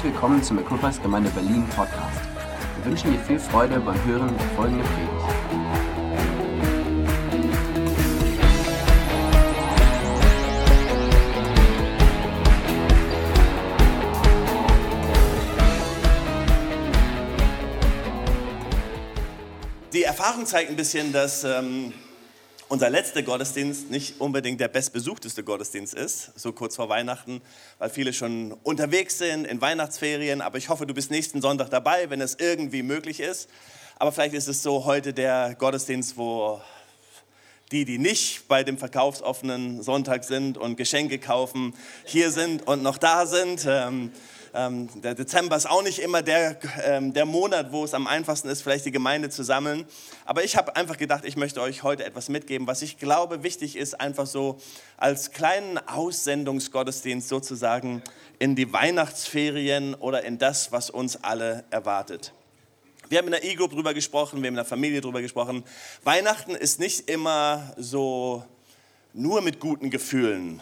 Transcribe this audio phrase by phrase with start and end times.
[0.00, 2.20] Herzlich willkommen zum Equippers Gemeinde Berlin Podcast.
[2.76, 5.12] Wir wünschen dir viel Freude beim Hören der folgenden Predigt.
[19.92, 21.92] Die Erfahrung zeigt ein bisschen, dass ähm,
[22.70, 27.42] unser letzter Gottesdienst nicht unbedingt der bestbesuchteste Gottesdienst ist, so kurz vor Weihnachten,
[27.78, 30.40] weil viele schon unterwegs sind in Weihnachtsferien.
[30.40, 33.50] Aber ich hoffe, du bist nächsten Sonntag dabei, wenn es irgendwie möglich ist.
[33.98, 36.60] Aber vielleicht ist es so heute der Gottesdienst, wo
[37.72, 41.74] die, die nicht bei dem verkaufsoffenen Sonntag sind und Geschenke kaufen,
[42.04, 43.66] hier sind und noch da sind.
[43.68, 44.12] Ähm,
[44.54, 48.48] ähm, der Dezember ist auch nicht immer der, ähm, der Monat, wo es am einfachsten
[48.48, 49.84] ist, vielleicht die Gemeinde zu sammeln.
[50.24, 53.76] Aber ich habe einfach gedacht, ich möchte euch heute etwas mitgeben, was ich glaube wichtig
[53.76, 54.58] ist, einfach so
[54.96, 58.02] als kleinen Aussendungsgottesdienst sozusagen
[58.38, 62.32] in die Weihnachtsferien oder in das, was uns alle erwartet.
[63.08, 65.64] Wir haben in der E-Group drüber gesprochen, wir haben in der Familie drüber gesprochen.
[66.04, 68.44] Weihnachten ist nicht immer so
[69.12, 70.60] nur mit guten Gefühlen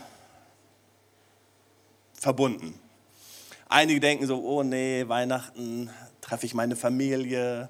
[2.14, 2.78] verbunden.
[3.70, 5.90] Einige denken so, oh nee, Weihnachten
[6.22, 7.68] treffe ich meine Familie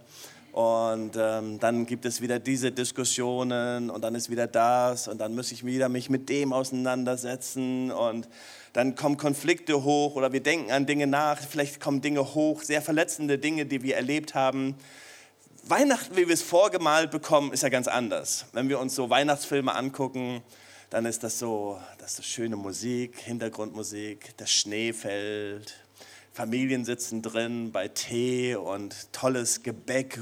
[0.53, 5.35] und ähm, dann gibt es wieder diese Diskussionen und dann ist wieder das und dann
[5.35, 8.29] muss ich wieder mich mit dem auseinandersetzen und
[8.75, 12.81] dann kommen Konflikte hoch oder wir denken an Dinge nach, vielleicht kommen Dinge hoch, sehr
[12.81, 14.77] verletzende Dinge, die wir erlebt haben.
[15.65, 18.47] Weihnachten, wie wir es vorgemalt bekommen, ist ja ganz anders.
[18.53, 20.43] Wenn wir uns so Weihnachtsfilme angucken,
[20.91, 25.75] dann ist das so, das ist so schöne Musik, Hintergrundmusik, das Schnee fällt,
[26.39, 30.21] Familien sitzen drin bei Tee und tolles Gebäck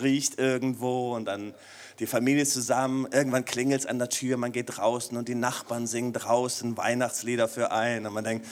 [0.00, 1.52] riecht irgendwo und dann
[1.98, 3.06] die Familie zusammen.
[3.12, 7.46] Irgendwann klingelt es an der Tür, man geht draußen und die Nachbarn singen draußen Weihnachtslieder
[7.46, 8.06] für einen.
[8.06, 8.46] Und man denkt,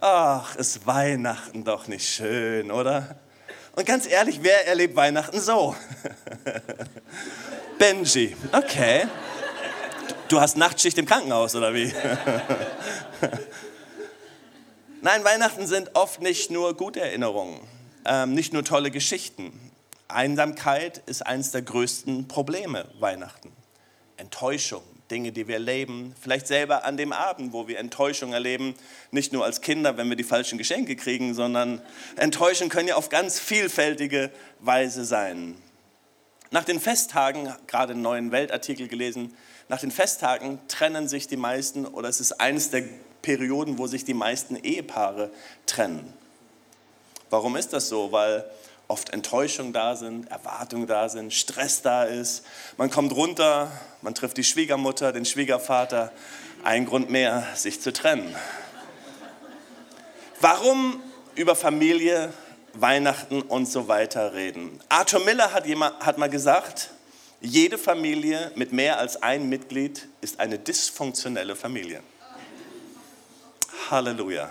[0.00, 3.16] ach, ist Weihnachten doch nicht schön, oder?
[3.74, 5.74] Und ganz ehrlich, wer erlebt Weihnachten so?
[7.80, 9.08] Benji, okay.
[10.28, 11.92] Du hast Nachtschicht im Krankenhaus, oder wie?
[15.06, 17.60] Nein, Weihnachten sind oft nicht nur gute Erinnerungen,
[18.06, 19.52] ähm, nicht nur tolle Geschichten.
[20.08, 23.52] Einsamkeit ist eines der größten Probleme Weihnachten.
[24.16, 28.74] Enttäuschung, Dinge, die wir erleben, vielleicht selber an dem Abend, wo wir Enttäuschung erleben,
[29.12, 31.80] nicht nur als Kinder, wenn wir die falschen Geschenke kriegen, sondern
[32.16, 35.54] Enttäuschung können ja auf ganz vielfältige Weise sein.
[36.50, 39.36] Nach den Festtagen, gerade einen neuen Weltartikel gelesen,
[39.68, 42.82] nach den Festtagen trennen sich die meisten oder es ist eines der
[43.26, 45.32] Perioden, wo sich die meisten Ehepaare
[45.66, 46.14] trennen.
[47.28, 48.12] Warum ist das so?
[48.12, 48.48] Weil
[48.86, 52.44] oft Enttäuschungen da sind, Erwartungen da sind, Stress da ist.
[52.76, 56.12] Man kommt runter, man trifft die Schwiegermutter, den Schwiegervater.
[56.62, 58.32] Ein Grund mehr, sich zu trennen.
[60.40, 61.02] Warum
[61.34, 62.32] über Familie,
[62.74, 64.78] Weihnachten und so weiter reden?
[64.88, 66.90] Arthur Miller hat, jemand, hat mal gesagt,
[67.40, 72.04] jede Familie mit mehr als ein Mitglied ist eine dysfunktionelle Familie.
[73.90, 74.50] Halleluja.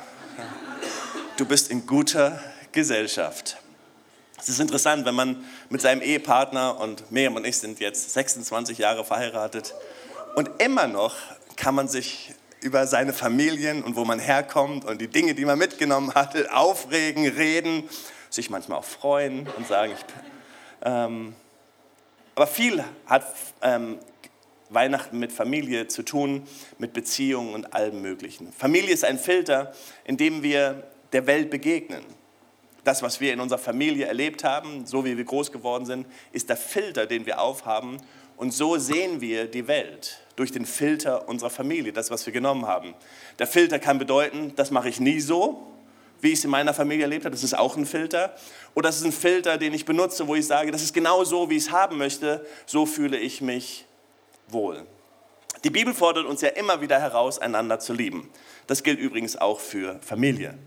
[1.36, 2.40] Du bist in guter
[2.72, 3.58] Gesellschaft.
[4.38, 8.78] Es ist interessant, wenn man mit seinem Ehepartner und Miriam und ich sind jetzt 26
[8.78, 9.74] Jahre verheiratet
[10.36, 11.16] und immer noch
[11.58, 15.60] kann man sich über seine Familien und wo man herkommt und die Dinge, die man
[15.60, 17.90] mitgenommen hatte, aufregen, reden,
[18.30, 20.06] sich manchmal auch freuen und sagen, ich,
[20.84, 21.36] ähm,
[22.36, 23.26] aber viel hat
[23.62, 24.00] ähm,
[24.76, 26.44] Weihnachten mit Familie zu tun,
[26.78, 28.52] mit Beziehungen und allem Möglichen.
[28.54, 32.04] Familie ist ein Filter, in dem wir der Welt begegnen.
[32.84, 36.50] Das, was wir in unserer Familie erlebt haben, so wie wir groß geworden sind, ist
[36.50, 37.98] der Filter, den wir aufhaben.
[38.38, 42.68] Und so sehen wir die Welt durch den Filter unserer Familie, das, was wir genommen
[42.68, 42.94] haben.
[43.40, 45.66] Der Filter kann bedeuten, das mache ich nie so,
[46.22, 47.34] wie ich es in meiner Familie erlebt habe.
[47.34, 48.36] Das ist auch ein Filter.
[48.74, 51.50] Oder das ist ein Filter, den ich benutze, wo ich sage, das ist genau so,
[51.50, 52.46] wie ich es haben möchte.
[52.66, 53.86] So fühle ich mich
[54.48, 54.86] wohl.
[55.64, 58.30] Die Bibel fordert uns ja immer wieder heraus, einander zu lieben.
[58.68, 60.58] Das gilt übrigens auch für Familie.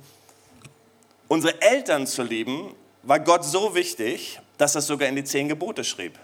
[1.29, 5.49] Unsere Eltern zu lieben, war Gott so wichtig, dass er es sogar in die zehn
[5.49, 6.19] Gebote schrieb.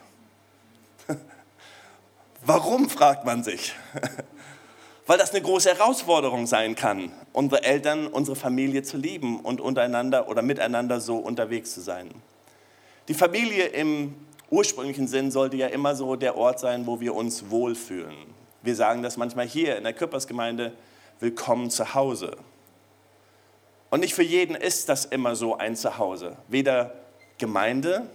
[2.45, 3.75] Warum, fragt man sich.
[5.07, 10.29] Weil das eine große Herausforderung sein kann, unsere Eltern, unsere Familie zu lieben und untereinander
[10.29, 12.11] oder miteinander so unterwegs zu sein.
[13.09, 14.15] Die Familie im
[14.55, 18.15] ursprünglichen Sinn sollte ja immer so der Ort sein, wo wir uns wohlfühlen.
[18.63, 20.73] Wir sagen das manchmal hier in der Küppersgemeinde,
[21.19, 22.37] willkommen zu Hause.
[23.91, 26.37] Und nicht für jeden ist das immer so ein Zuhause.
[26.49, 26.95] Weder
[27.39, 28.07] Gemeinde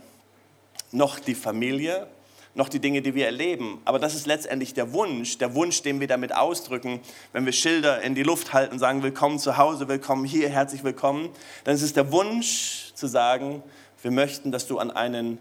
[0.91, 2.07] noch die Familie
[2.55, 3.81] noch die Dinge, die wir erleben.
[3.85, 6.99] Aber das ist letztendlich der Wunsch, der Wunsch, den wir damit ausdrücken,
[7.31, 10.83] wenn wir Schilder in die Luft halten und sagen, willkommen zu Hause, willkommen hier, herzlich
[10.83, 11.29] willkommen.
[11.63, 13.63] Dann ist es der Wunsch zu sagen,
[14.01, 15.37] wir möchten, dass du an einen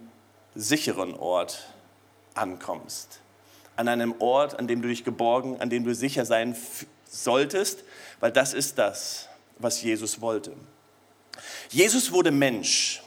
[0.58, 1.72] sicheren Ort
[2.34, 3.20] ankommst.
[3.76, 6.56] An einem Ort, an dem du dich geborgen, an dem du sicher sein
[7.08, 7.84] solltest,
[8.18, 9.28] weil das ist das,
[9.58, 10.52] was Jesus wollte.
[11.70, 13.02] Jesus wurde Mensch.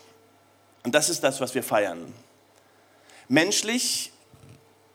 [0.84, 2.14] Und das ist das, was wir feiern.
[3.28, 4.14] Menschlich,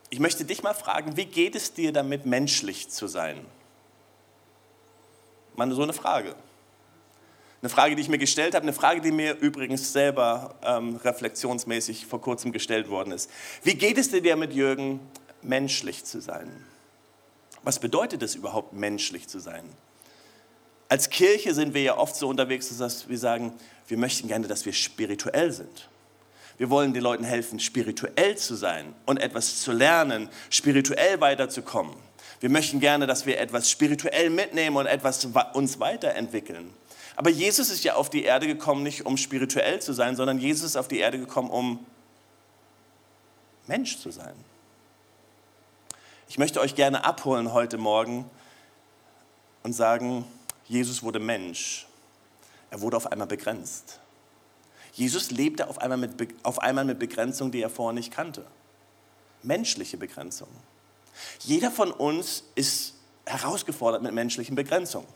[0.09, 3.45] ich möchte dich mal fragen, wie geht es dir damit, menschlich zu sein?
[5.57, 6.35] Mal so eine Frage.
[7.63, 12.07] Eine Frage, die ich mir gestellt habe, eine Frage, die mir übrigens selber ähm, reflexionsmäßig
[12.07, 13.31] vor kurzem gestellt worden ist.
[13.63, 15.01] Wie geht es dir damit, Jürgen,
[15.43, 16.51] menschlich zu sein?
[17.63, 19.65] Was bedeutet es überhaupt, menschlich zu sein?
[20.89, 23.53] Als Kirche sind wir ja oft so unterwegs, dass wir sagen,
[23.89, 25.89] wir möchten gerne, dass wir spirituell sind.
[26.59, 31.95] Wir wollen den Leuten helfen, spirituell zu sein und etwas zu lernen, spirituell weiterzukommen.
[32.41, 36.73] Wir möchten gerne, dass wir etwas spirituell mitnehmen und etwas uns weiterentwickeln.
[37.17, 40.65] Aber Jesus ist ja auf die Erde gekommen, nicht um spirituell zu sein, sondern Jesus
[40.71, 41.85] ist auf die Erde gekommen, um
[43.67, 44.35] Mensch zu sein.
[46.29, 48.29] Ich möchte euch gerne abholen heute Morgen
[49.63, 50.27] und sagen,
[50.67, 51.87] Jesus wurde Mensch.
[52.71, 54.01] Er wurde auf einmal begrenzt.
[54.93, 58.45] Jesus lebte auf einmal, mit, auf einmal mit Begrenzung, die er vorher nicht kannte.
[59.43, 60.49] Menschliche Begrenzung.
[61.41, 65.09] Jeder von uns ist herausgefordert mit menschlichen Begrenzungen.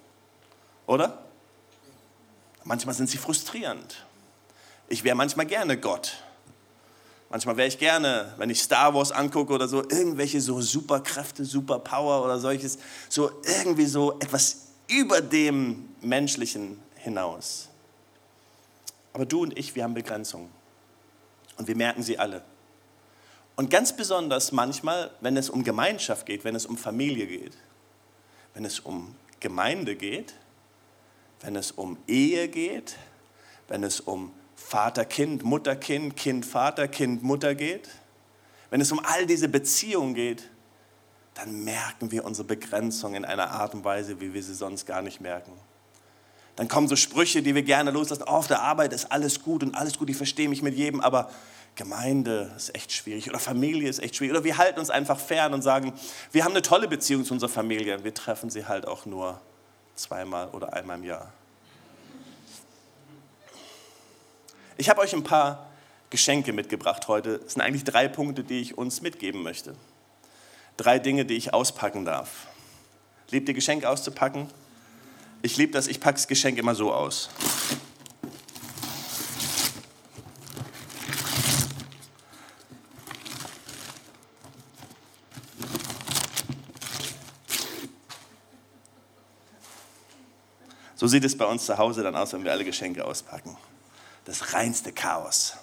[0.87, 1.30] Oder?
[2.65, 4.05] Manchmal sind sie frustrierend.
[4.89, 6.23] Ich wäre manchmal gerne Gott.
[7.31, 12.25] Manchmal wäre ich gerne, wenn ich Star Wars angucke oder so, irgendwelche so Superkräfte, Superpower
[12.25, 12.79] oder solches,
[13.09, 17.69] so irgendwie so etwas über dem Menschlichen hinaus.
[19.13, 20.51] Aber du und ich, wir haben Begrenzungen.
[21.57, 22.43] Und wir merken sie alle.
[23.55, 27.57] Und ganz besonders manchmal, wenn es um Gemeinschaft geht, wenn es um Familie geht,
[28.55, 30.35] wenn es um Gemeinde geht,
[31.41, 32.97] wenn es um Ehe geht,
[33.69, 37.89] wenn es um Vater, Kind, Mutter, Kind, Kind, Vater, Kind, Mutter geht,
[38.71, 40.49] wenn es um all diese Beziehungen geht,
[41.35, 45.03] dann merken wir unsere Begrenzung in einer Art und Weise, wie wir sie sonst gar
[45.03, 45.53] nicht merken.
[46.57, 48.25] Dann kommen so Sprüche, die wir gerne loslassen.
[48.27, 51.01] Oh, auf der Arbeit ist alles gut und alles gut, ich verstehe mich mit jedem,
[51.01, 51.31] aber
[51.77, 54.37] Gemeinde ist echt schwierig oder Familie ist echt schwierig.
[54.37, 55.95] Oder wir halten uns einfach fern und sagen,
[56.33, 58.05] wir haben eine tolle Beziehung zu unserer Familie.
[58.05, 59.41] Wir treffen sie halt auch nur
[59.95, 61.33] zweimal oder einmal im Jahr.
[64.77, 65.67] Ich habe euch ein paar
[66.09, 67.41] Geschenke mitgebracht heute.
[67.47, 69.75] Es sind eigentlich drei Punkte, die ich uns mitgeben möchte.
[70.77, 72.47] Drei Dinge, die ich auspacken darf.
[73.31, 74.49] Liebt ihr Geschenke auszupacken?
[75.43, 77.31] Ich liebe das, ich packe das Geschenk immer so aus.
[91.01, 93.57] So sieht es bei uns zu Hause dann aus, wenn wir alle Geschenke auspacken.
[94.27, 95.55] Das reinste Chaos.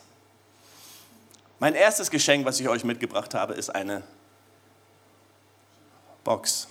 [1.59, 4.01] Mein erstes Geschenk, was ich euch mitgebracht habe, ist eine
[6.23, 6.67] Box.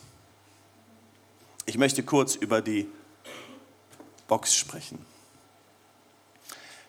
[1.66, 2.88] Ich möchte kurz über die
[4.26, 4.98] Box sprechen.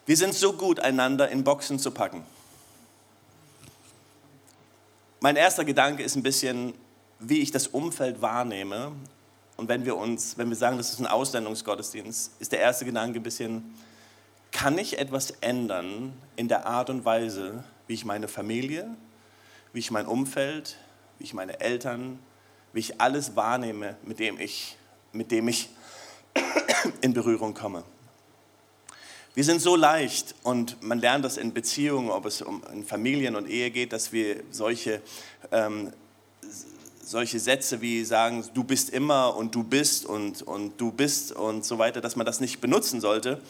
[0.07, 2.25] Wir sind so gut, einander in Boxen zu packen.
[5.19, 6.74] Mein erster Gedanke ist ein bisschen,
[7.19, 8.94] wie ich das Umfeld wahrnehme.
[9.57, 13.20] Und wenn wir uns, wenn wir sagen, das ist ein Aussendungsgottesdienst, ist der erste Gedanke
[13.20, 13.75] ein bisschen,
[14.51, 18.88] kann ich etwas ändern in der Art und Weise, wie ich meine Familie,
[19.74, 20.77] wie ich mein Umfeld,
[21.17, 22.20] wie ich meine Eltern,
[22.74, 24.77] wie ich alles wahrnehme, mit dem ich,
[25.12, 25.70] mit dem ich
[27.01, 27.84] in Berührung komme.
[29.34, 33.48] Wir sind so leicht und man lernt das in Beziehungen, ob es um Familien und
[33.48, 35.01] Ehe geht, dass wir solche,
[35.51, 35.93] ähm,
[37.07, 41.63] solche Sätze wie sagen, du bist immer und du bist und, und du bist und
[41.63, 43.41] so weiter, dass man das nicht benutzen sollte.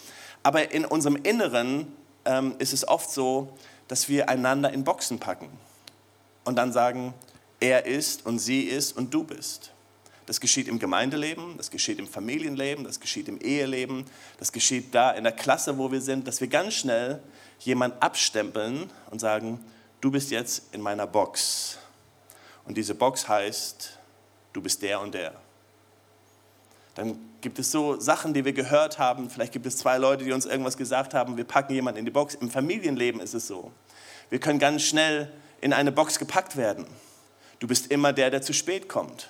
[0.44, 1.88] Aber in unserem Inneren
[2.26, 3.52] ähm, ist es oft so,
[3.88, 5.50] dass wir einander in Boxen packen
[6.46, 7.16] und dann sagen,
[7.60, 9.72] er ist und sie ist und du bist.
[10.28, 14.06] Das geschieht im Gemeindeleben, das geschieht im Familienleben, das geschieht im Eheleben,
[14.38, 17.24] das geschieht da in der Klasse, wo wir sind, dass wir ganz schnell
[17.60, 19.60] jemanden abstempeln und sagen,
[20.02, 21.80] du bist jetzt in meiner Box.
[22.68, 23.98] Und diese Box heißt,
[24.54, 25.34] du bist der und der.
[26.96, 29.30] Dann gibt es so Sachen, die wir gehört haben.
[29.30, 31.38] Vielleicht gibt es zwei Leute, die uns irgendwas gesagt haben.
[31.38, 32.36] Wir packen jemanden in die Box.
[32.36, 33.72] Im Familienleben ist es so.
[34.30, 35.32] Wir können ganz schnell
[35.62, 36.86] in eine Box gepackt werden.
[37.60, 39.30] Du bist immer der, der zu spät kommt.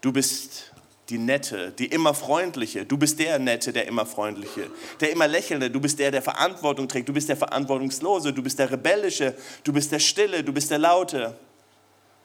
[0.00, 0.72] Du bist
[1.10, 2.86] die Nette, die immer Freundliche.
[2.86, 4.70] Du bist der Nette, der immer Freundliche.
[5.00, 5.70] Der immer Lächelnde.
[5.70, 7.08] Du bist der, der Verantwortung trägt.
[7.08, 8.32] Du bist der Verantwortungslose.
[8.32, 9.34] Du bist der Rebellische.
[9.64, 10.42] Du bist der Stille.
[10.42, 11.34] Du bist der Laute.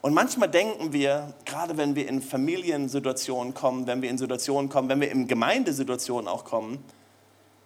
[0.02, 4.88] Und manchmal denken wir, gerade wenn wir in Familiensituationen kommen, wenn wir in Situationen kommen,
[4.88, 6.82] wenn wir in Gemeindesituationen auch kommen,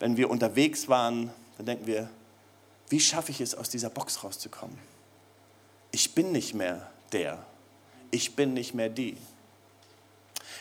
[0.01, 2.09] wenn wir unterwegs waren, dann denken wir,
[2.89, 4.77] wie schaffe ich es, aus dieser Box rauszukommen?
[5.93, 7.39] Ich bin nicht mehr der.
[8.11, 9.17] Ich bin nicht mehr die.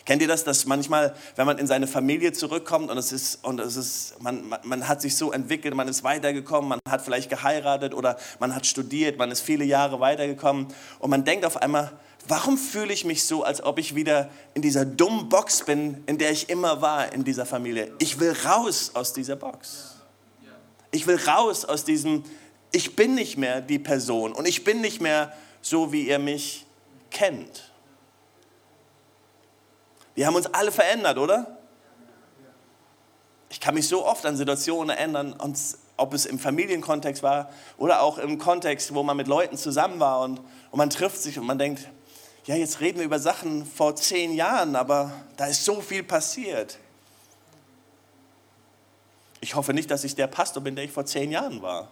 [0.06, 3.62] Kennt ihr das, dass manchmal, wenn man in seine Familie zurückkommt und es ist, und
[3.62, 7.30] es ist man, man, man hat sich so entwickelt, man ist weitergekommen, man hat vielleicht
[7.30, 10.68] geheiratet oder man hat studiert, man ist viele Jahre weitergekommen
[11.00, 11.94] und man denkt auf einmal,
[12.28, 16.18] warum fühle ich mich so, als ob ich wieder in dieser dummen Box bin, in
[16.18, 17.94] der ich immer war in dieser Familie?
[18.00, 19.96] Ich will raus aus dieser Box.
[20.92, 22.24] Ich will raus aus diesem,
[22.74, 25.32] ich bin nicht mehr die Person und ich bin nicht mehr
[25.62, 26.66] so, wie ihr mich
[27.10, 27.73] kennt.
[30.16, 31.58] Wir haben uns alle verändert, oder?
[33.50, 35.36] Ich kann mich so oft an Situationen erinnern,
[35.98, 40.22] ob es im Familienkontext war oder auch im Kontext, wo man mit Leuten zusammen war
[40.22, 41.88] und, und man trifft sich und man denkt,
[42.46, 46.78] ja, jetzt reden wir über Sachen vor zehn Jahren, aber da ist so viel passiert.
[49.40, 51.90] Ich hoffe nicht, dass ich der Pastor bin, der ich vor zehn Jahren war.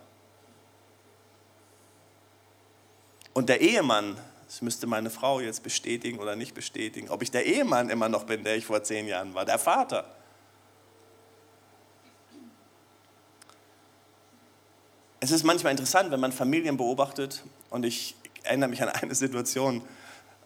[3.33, 4.17] Und der Ehemann,
[4.51, 8.25] das müsste meine Frau jetzt bestätigen oder nicht bestätigen, ob ich der Ehemann immer noch
[8.25, 10.13] bin, der ich vor zehn Jahren war, der Vater.
[15.22, 19.84] Es ist manchmal interessant, wenn man Familien beobachtet und ich erinnere mich an eine Situation,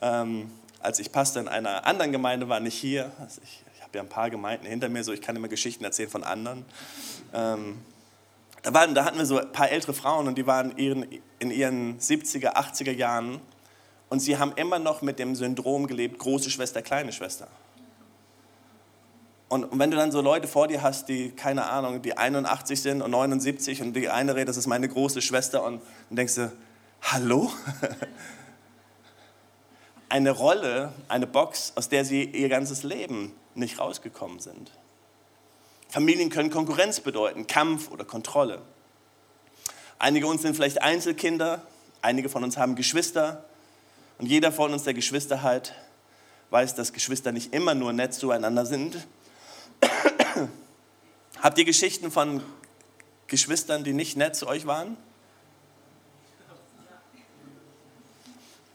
[0.02, 3.12] ähm, als ich Pastor in einer anderen Gemeinde war, nicht hier.
[3.20, 5.84] Also ich, ich habe ja ein paar Gemeinden hinter mir, so ich kann immer Geschichten
[5.84, 6.64] erzählen von anderen.
[7.34, 7.80] Ähm,
[8.62, 11.08] da, waren, da hatten wir so ein paar ältere Frauen und die waren ihren,
[11.40, 13.42] in ihren 70er, 80er Jahren
[14.16, 17.50] und sie haben immer noch mit dem Syndrom gelebt, große Schwester, kleine Schwester.
[19.50, 22.82] Und, und wenn du dann so Leute vor dir hast, die, keine Ahnung, die 81
[22.82, 26.36] sind und 79 und die eine redet, das ist meine große Schwester und dann denkst
[26.36, 26.50] du,
[27.02, 27.52] hallo?
[30.08, 34.72] Eine Rolle, eine Box, aus der sie ihr ganzes Leben nicht rausgekommen sind.
[35.90, 38.62] Familien können Konkurrenz bedeuten, Kampf oder Kontrolle.
[40.00, 41.64] Einige uns sind vielleicht Einzelkinder,
[42.02, 43.44] einige von uns haben Geschwister,
[44.18, 45.74] und jeder von uns, der Geschwister hat,
[46.50, 49.08] weiß, dass Geschwister nicht immer nur nett zueinander sind.
[51.42, 52.42] Habt ihr Geschichten von
[53.28, 54.98] Geschwistern, die nicht nett zu euch waren?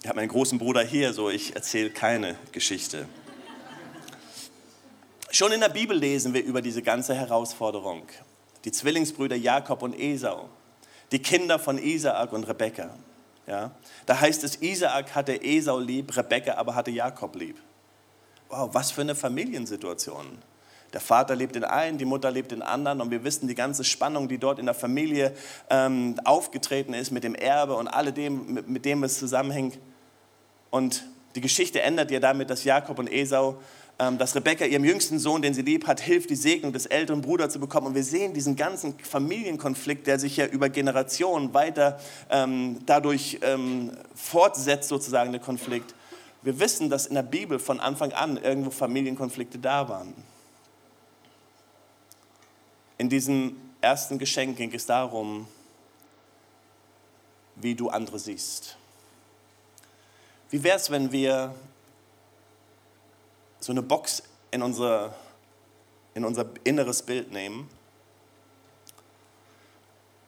[0.02, 3.06] Ich habe meinen großen Bruder hier, so ich erzähle keine Geschichte.
[5.30, 8.02] Schon in der Bibel lesen wir über diese ganze Herausforderung.
[8.64, 10.48] Die Zwillingsbrüder Jakob und Esau,
[11.12, 12.94] die Kinder von Isaak und Rebekka.
[13.50, 13.72] Ja?
[14.06, 17.56] Da heißt es, Isaak hatte Esau lieb, Rebekka aber hatte Jakob lieb.
[18.48, 20.38] Wow, was für eine Familiensituation.
[20.92, 23.82] Der Vater lebt in einen, die Mutter lebt in anderen und wir wissen die ganze
[23.82, 25.34] Spannung, die dort in der Familie
[25.68, 29.78] ähm, aufgetreten ist mit dem Erbe und alledem, mit, mit dem es zusammenhängt.
[30.70, 31.04] Und
[31.34, 33.60] die Geschichte endet ja damit, dass Jakob und Esau
[34.18, 37.52] dass Rebecca ihrem jüngsten Sohn, den sie lieb hat, hilft, die Segnung des älteren Bruders
[37.52, 37.88] zu bekommen.
[37.88, 43.92] Und wir sehen diesen ganzen Familienkonflikt, der sich ja über Generationen weiter ähm, dadurch ähm,
[44.14, 45.94] fortsetzt, sozusagen der Konflikt.
[46.40, 50.14] Wir wissen, dass in der Bibel von Anfang an irgendwo Familienkonflikte da waren.
[52.96, 55.46] In diesem ersten Geschenk ging es darum,
[57.56, 58.78] wie du andere siehst.
[60.48, 61.54] Wie wäre es, wenn wir
[63.60, 65.14] so eine Box in unser,
[66.14, 67.68] in unser inneres Bild nehmen.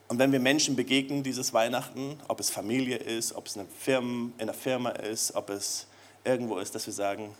[0.08, 4.30] Und wenn wir Menschen begegnen dieses Weihnachten, ob es Familie ist, ob es eine Firma,
[4.36, 5.86] in einer Firma ist, ob es
[6.22, 7.34] irgendwo ist, dass wir sagen,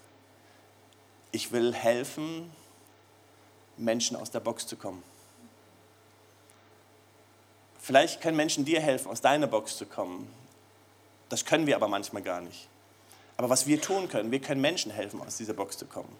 [1.32, 2.50] ich will helfen,
[3.76, 5.02] Menschen aus der Box zu kommen.
[7.78, 10.32] Vielleicht können Menschen dir helfen, aus deiner Box zu kommen.
[11.28, 12.68] Das können wir aber manchmal gar nicht.
[13.36, 16.12] Aber was wir tun können, wir können Menschen helfen, aus dieser Box zu kommen.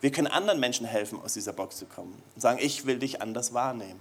[0.00, 3.22] Wir können anderen Menschen helfen, aus dieser Box zu kommen und sagen, ich will dich
[3.22, 4.00] anders wahrnehmen.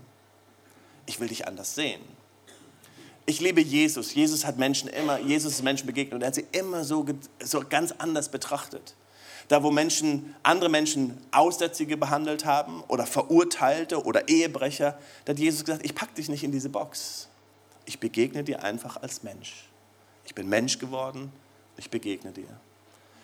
[1.06, 2.02] Ich will dich anders sehen.
[3.26, 4.14] Ich liebe Jesus.
[4.14, 7.06] Jesus hat Menschen immer, Jesus ist Menschen begegnet und er hat sie immer so,
[7.42, 8.96] so ganz anders betrachtet.
[9.48, 15.64] Da, wo Menschen, andere Menschen Aussätzige behandelt haben oder Verurteilte oder Ehebrecher, da hat Jesus
[15.64, 17.30] gesagt, ich packe dich nicht in diese Box.
[17.86, 19.70] Ich begegne dir einfach als Mensch.
[20.26, 21.32] Ich bin Mensch geworden
[21.78, 22.48] ich begegne dir.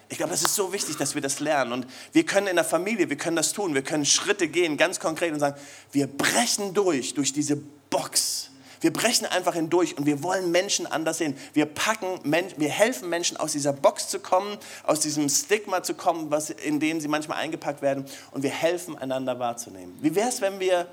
[0.09, 1.71] Ich glaube, das ist so wichtig, dass wir das lernen.
[1.71, 3.75] Und wir können in der Familie, wir können das tun.
[3.75, 5.59] Wir können Schritte gehen, ganz konkret und sagen,
[5.91, 7.57] wir brechen durch, durch diese
[7.91, 8.49] Box.
[8.81, 11.37] Wir brechen einfach hindurch und wir wollen Menschen anders sehen.
[11.53, 16.31] Wir packen, wir helfen Menschen aus dieser Box zu kommen, aus diesem Stigma zu kommen,
[16.31, 19.97] was, in dem sie manchmal eingepackt werden und wir helfen einander wahrzunehmen.
[20.01, 20.87] Wie wäre es, wenn wir,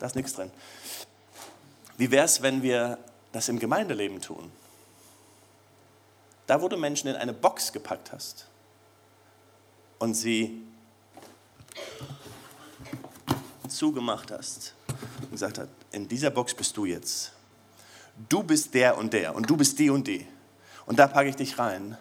[0.00, 0.50] da ist nichts drin,
[1.96, 2.98] wie wäre es, wenn wir
[3.32, 4.50] das im Gemeindeleben tun?
[6.48, 8.46] Da, wo du Menschen in eine Box gepackt hast
[9.98, 10.62] und sie
[13.68, 14.74] zugemacht hast
[15.20, 17.32] und gesagt hast, in dieser Box bist du jetzt.
[18.30, 20.26] Du bist der und der und du bist die und die.
[20.86, 21.98] Und da packe ich dich rein,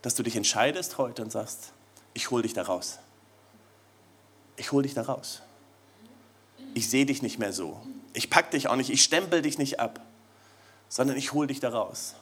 [0.00, 1.74] dass du dich entscheidest heute und sagst,
[2.14, 2.98] ich hole dich da raus.
[4.56, 5.42] Ich hole dich da raus.
[6.72, 7.78] Ich sehe dich nicht mehr so.
[8.14, 10.00] Ich packe dich auch nicht, ich stempel dich nicht ab,
[10.88, 12.14] sondern ich hole dich da raus.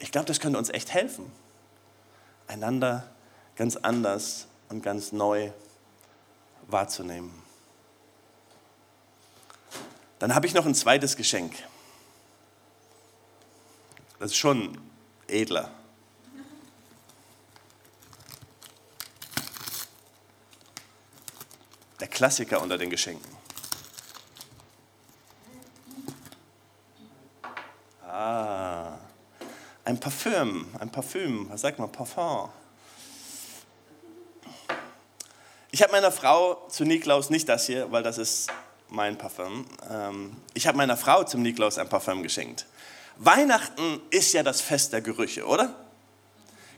[0.00, 1.30] Ich glaube, das könnte uns echt helfen,
[2.48, 3.08] einander
[3.54, 5.52] ganz anders und ganz neu
[6.66, 7.30] wahrzunehmen.
[10.18, 11.54] Dann habe ich noch ein zweites Geschenk.
[14.18, 14.80] Das ist schon
[15.26, 15.70] edler.
[22.00, 23.30] Der Klassiker unter den Geschenken.
[28.06, 28.98] Ah,
[29.90, 32.48] ein Parfüm, ein Parfüm, was sagt man, Parfum.
[35.72, 38.50] Ich habe meiner Frau zu Niklaus nicht das hier, weil das ist
[38.88, 39.66] mein Parfüm.
[39.90, 42.66] Ähm, ich habe meiner Frau zum Niklaus ein Parfüm geschenkt.
[43.16, 45.74] Weihnachten ist ja das Fest der Gerüche, oder?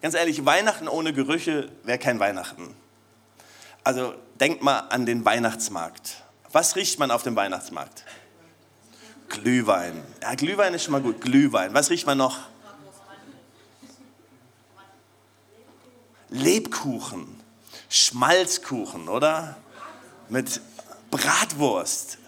[0.00, 2.74] Ganz ehrlich, Weihnachten ohne Gerüche wäre kein Weihnachten.
[3.84, 6.22] Also denkt mal an den Weihnachtsmarkt.
[6.50, 8.04] Was riecht man auf dem Weihnachtsmarkt?
[9.28, 10.02] Glühwein.
[10.22, 11.20] Ja, Glühwein ist schon mal gut.
[11.20, 11.72] Glühwein.
[11.74, 12.51] Was riecht man noch?
[16.32, 17.40] Lebkuchen.
[17.88, 19.56] Schmalzkuchen, oder?
[20.28, 20.60] Mit
[21.10, 22.18] Bratwurst,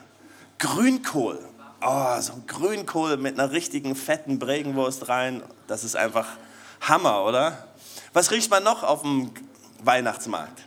[0.59, 1.39] Grünkohl.
[1.81, 5.43] Oh, so ein Grünkohl mit einer richtigen fetten Bregenwurst rein.
[5.67, 6.27] Das ist einfach
[6.83, 7.67] Hammer, oder?
[8.13, 9.33] Was riecht man noch auf dem
[9.83, 10.63] Weihnachtsmarkt?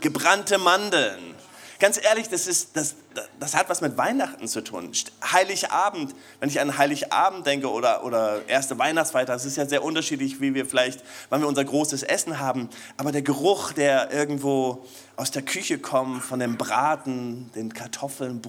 [0.00, 1.34] Gebrannte Mandeln.
[1.78, 2.96] Ganz ehrlich, das, ist, das,
[3.40, 4.90] das hat was mit Weihnachten zu tun.
[5.24, 10.40] Heiligabend, wenn ich an Heiligabend denke oder, oder erste Weihnachtsfeiertag, das ist ja sehr unterschiedlich,
[10.40, 12.68] wie wir vielleicht, wann wir unser großes Essen haben.
[12.96, 14.84] Aber der Geruch, der irgendwo
[15.16, 18.42] aus der Küche kommt, von dem Braten, den Kartoffeln,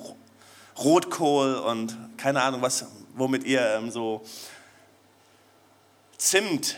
[0.77, 4.23] Rotkohl und keine Ahnung, was, womit ihr ähm, so
[6.17, 6.75] Zimt,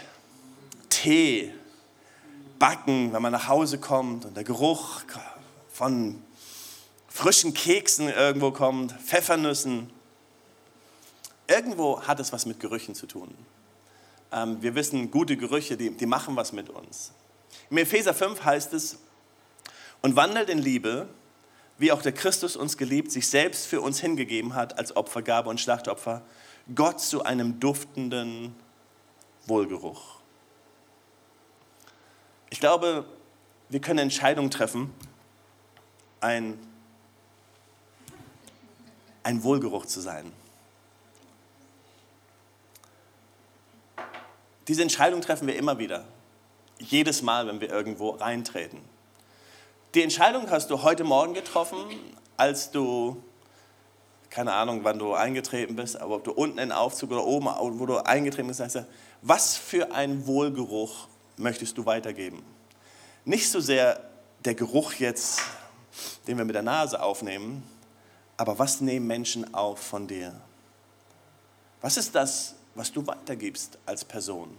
[0.90, 1.54] Tee,
[2.60, 5.02] Backen, wenn man nach Hause kommt und der Geruch
[5.72, 6.22] von
[7.12, 9.92] frischen Keksen irgendwo kommt, Pfeffernüssen.
[11.46, 13.36] Irgendwo hat es was mit Gerüchen zu tun.
[14.32, 17.12] Ähm, wir wissen, gute Gerüche, die, die machen was mit uns.
[17.70, 18.98] Im Epheser 5 heißt es,
[20.02, 21.08] und wandelt in Liebe,
[21.78, 25.60] wie auch der Christus uns geliebt, sich selbst für uns hingegeben hat als Opfergabe und
[25.60, 26.22] Schlachtopfer,
[26.74, 28.56] Gott zu einem duftenden
[29.48, 30.20] Wohlgeruch.
[32.50, 33.06] Ich glaube,
[33.70, 34.94] wir können Entscheidungen treffen,
[36.22, 36.58] ein
[39.24, 40.32] ein Wohlgeruch zu sein.
[44.68, 46.06] Diese Entscheidung treffen wir immer wieder.
[46.80, 48.80] Jedes Mal, wenn wir irgendwo reintreten.
[49.94, 51.78] Die Entscheidung hast du heute Morgen getroffen,
[52.38, 53.22] als du,
[54.30, 57.48] keine Ahnung, wann du eingetreten bist, aber ob du unten in den Aufzug oder oben,
[57.80, 58.86] wo du eingetreten bist, heißt
[59.22, 61.08] was für einen Wohlgeruch
[61.38, 62.42] möchtest du weitergeben?
[63.26, 64.02] Nicht so sehr
[64.46, 65.42] der Geruch jetzt,
[66.28, 67.64] den wir mit der Nase aufnehmen,
[68.42, 70.34] aber was nehmen Menschen auf von dir?
[71.80, 74.50] Was ist das, was du weitergibst als Person?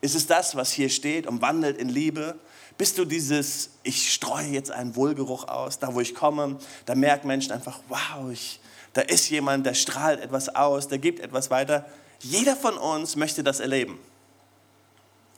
[0.00, 2.36] Ist es das, was hier steht, umwandelt in Liebe?
[2.76, 7.28] Bist du dieses, ich streue jetzt einen Wohlgeruch aus, da wo ich komme, da merken
[7.28, 8.58] Menschen einfach, wow, ich,
[8.92, 11.84] da ist jemand, der strahlt etwas aus, der gibt etwas weiter.
[12.18, 14.00] Jeder von uns möchte das erleben,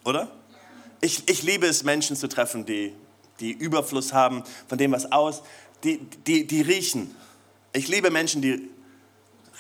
[0.05, 0.31] oder?
[1.03, 2.95] Ich, ich liebe es, Menschen zu treffen, die,
[3.41, 5.43] die Überfluss haben von dem, was aus,
[5.85, 7.15] die, die, die riechen.
[7.77, 8.71] Ich liebe Menschen, die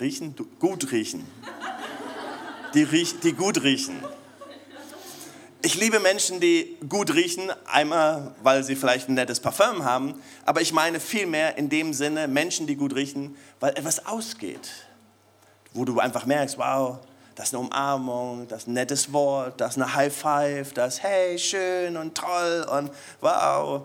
[0.00, 1.26] riechen, gut riechen.
[2.72, 4.02] Die, riech, die gut riechen.
[5.60, 10.14] Ich liebe Menschen, die gut riechen, einmal, weil sie vielleicht ein nettes Parfüm haben,
[10.46, 14.70] aber ich meine vielmehr in dem Sinne Menschen, die gut riechen, weil etwas ausgeht.
[15.74, 16.96] Wo du einfach merkst, wow,
[17.34, 20.94] das ist eine Umarmung, das ist ein nettes Wort, das ist eine High Five, das
[20.94, 23.82] ist hey, schön und toll und wow.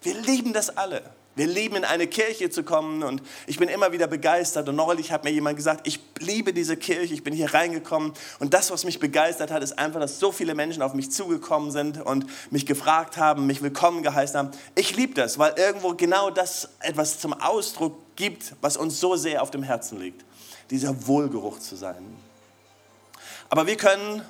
[0.00, 1.13] Wir lieben das alle.
[1.36, 4.68] Wir lieben in eine Kirche zu kommen und ich bin immer wieder begeistert.
[4.68, 8.54] Und neulich hat mir jemand gesagt, ich liebe diese Kirche, ich bin hier reingekommen und
[8.54, 12.00] das, was mich begeistert hat, ist einfach, dass so viele Menschen auf mich zugekommen sind
[12.00, 14.50] und mich gefragt haben, mich willkommen geheißen haben.
[14.76, 19.42] Ich liebe das, weil irgendwo genau das etwas zum Ausdruck gibt, was uns so sehr
[19.42, 20.24] auf dem Herzen liegt.
[20.70, 22.04] Dieser Wohlgeruch zu sein.
[23.48, 24.22] Aber wir können,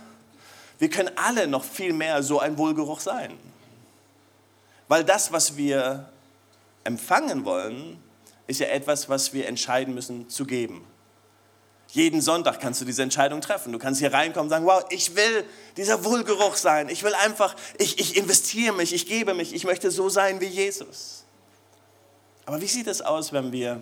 [0.79, 3.33] wir können alle noch viel mehr so ein Wohlgeruch sein.
[4.89, 6.09] Weil das, was wir
[6.85, 7.99] empfangen wollen,
[8.47, 10.87] ist ja etwas, was wir entscheiden müssen zu geben.
[11.89, 13.73] Jeden Sonntag kannst du diese Entscheidung treffen.
[13.73, 15.45] Du kannst hier reinkommen und sagen, wow, ich will
[15.77, 16.89] dieser Wohlgeruch sein.
[16.89, 20.47] Ich will einfach, ich, ich investiere mich, ich gebe mich, ich möchte so sein wie
[20.47, 21.25] Jesus.
[22.47, 23.81] Aber wie sieht es aus, wenn wir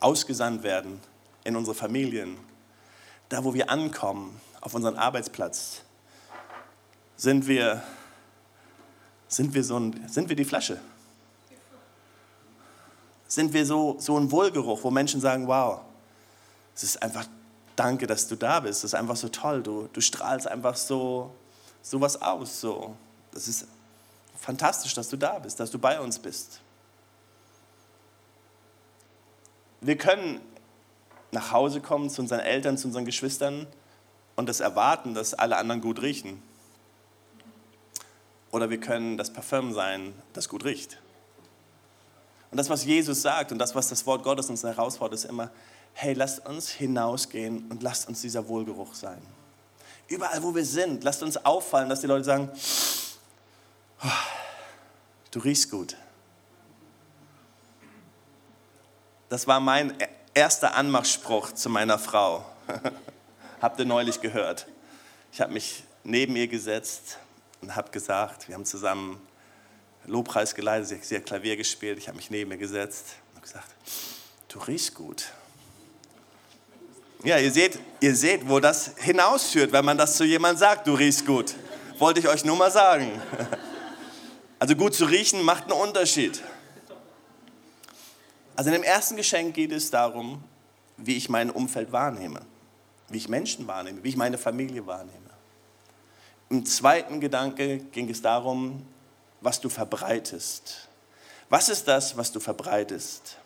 [0.00, 1.00] ausgesandt werden
[1.44, 2.38] in unsere Familien,
[3.28, 5.82] da wo wir ankommen, auf unseren Arbeitsplatz?
[7.16, 7.82] Sind wir
[9.28, 10.80] sind wir, so ein, sind wir die Flasche?
[13.26, 15.82] Sind wir so, so ein Wohlgeruch, wo Menschen sagen, wow,
[16.74, 17.26] es ist einfach
[17.76, 21.34] danke, dass du da bist, es ist einfach so toll, du, du strahlst einfach so,
[21.82, 22.60] so was aus.
[22.60, 22.96] So.
[23.32, 23.66] Das ist
[24.36, 26.60] fantastisch, dass du da bist, dass du bei uns bist.
[29.80, 30.40] Wir können
[31.30, 33.66] nach Hause kommen zu unseren Eltern, zu unseren Geschwistern
[34.34, 36.42] und das erwarten, dass alle anderen gut riechen.
[38.50, 40.98] Oder wir können das Parfüm sein, das gut riecht.
[42.50, 45.50] Und das, was Jesus sagt und das, was das Wort Gottes uns herausfordert, ist immer,
[45.92, 49.20] hey, lasst uns hinausgehen und lasst uns dieser Wohlgeruch sein.
[50.06, 52.50] Überall, wo wir sind, lasst uns auffallen, dass die Leute sagen,
[54.02, 54.08] oh,
[55.30, 55.96] du riechst gut.
[59.28, 59.92] Das war mein
[60.32, 62.46] erster Anmachspruch zu meiner Frau.
[63.60, 64.66] Habt ihr neulich gehört.
[65.32, 67.18] Ich habe mich neben ihr gesetzt
[67.60, 69.20] und habe gesagt, wir haben zusammen
[70.06, 73.68] Lobpreis geleitet, sie hat Klavier gespielt, ich habe mich neben ihr gesetzt und gesagt,
[74.48, 75.32] du riechst gut.
[77.24, 80.94] Ja, ihr seht, ihr seht, wo das hinausführt, wenn man das zu jemandem sagt, du
[80.94, 81.54] riechst gut.
[81.98, 83.10] Wollte ich euch nur mal sagen.
[84.60, 86.42] Also gut zu riechen macht einen Unterschied.
[88.56, 90.42] Also in dem ersten Geschenk geht es darum,
[90.96, 92.40] wie ich mein Umfeld wahrnehme,
[93.08, 95.27] wie ich Menschen wahrnehme, wie ich meine Familie wahrnehme.
[96.50, 98.86] Im zweiten Gedanke ging es darum,
[99.40, 100.88] was du verbreitest.
[101.50, 103.36] Was ist das, was du verbreitest?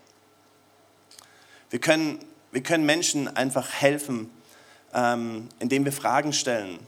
[1.71, 4.31] Wir können, wir können Menschen einfach helfen,
[4.93, 6.79] ähm, indem wir Fragen stellen.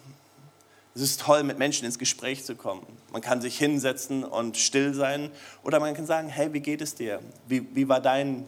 [0.94, 2.86] Es ist toll, mit Menschen ins Gespräch zu kommen.
[3.10, 5.30] Man kann sich hinsetzen und still sein
[5.64, 7.20] oder man kann sagen, hey, wie geht es dir?
[7.48, 8.46] Wie, wie war dein,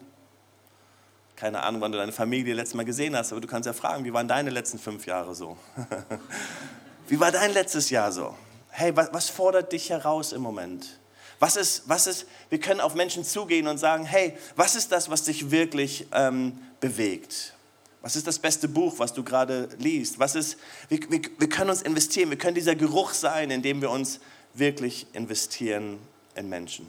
[1.35, 4.05] keine Ahnung, wann du deine Familie letztes Mal gesehen hast, aber du kannst ja fragen,
[4.05, 5.57] wie waren deine letzten fünf Jahre so?
[7.09, 8.35] Wie war dein letztes Jahr so?
[8.71, 10.99] Hey, was, was fordert dich heraus im Moment?
[11.39, 15.11] Was ist, was ist, wir können auf Menschen zugehen und sagen, hey, was ist das,
[15.11, 17.55] was dich wirklich ähm, bewegt?
[18.03, 20.19] Was ist das beste Buch, was du gerade liest?
[20.19, 20.57] Was ist,
[20.89, 24.21] wir, wir, wir können uns investieren, wir können dieser Geruch sein, indem wir uns
[24.55, 25.99] wirklich investieren
[26.35, 26.87] in Menschen.